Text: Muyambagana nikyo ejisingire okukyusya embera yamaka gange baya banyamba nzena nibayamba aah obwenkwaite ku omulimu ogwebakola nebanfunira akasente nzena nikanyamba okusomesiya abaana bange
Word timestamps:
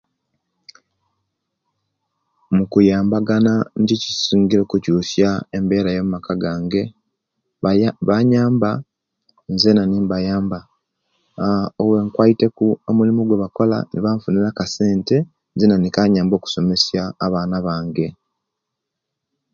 Muyambagana 2.55 3.53
nikyo 3.75 3.95
ejisingire 3.97 4.61
okukyusya 4.63 5.29
embera 5.57 5.89
yamaka 5.97 6.33
gange 6.43 6.81
baya 7.63 7.89
banyamba 8.07 8.69
nzena 9.53 9.81
nibayamba 9.85 10.59
aah 11.43 11.67
obwenkwaite 11.79 12.47
ku 12.57 12.67
omulimu 12.89 13.19
ogwebakola 13.21 13.77
nebanfunira 13.91 14.47
akasente 14.51 15.15
nzena 15.53 15.75
nikanyamba 15.79 16.33
okusomesiya 16.35 17.03
abaana 17.25 17.57
bange 17.67 18.07